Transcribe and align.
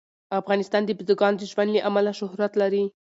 افغانستان 0.39 0.81
د 0.85 0.89
بزګانو 0.97 1.39
د 1.39 1.43
ژوند 1.51 1.69
له 1.75 1.81
امله 1.89 2.11
شهرت 2.19 2.51
لري. 2.61 2.83